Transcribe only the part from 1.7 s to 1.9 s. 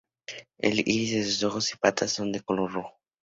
y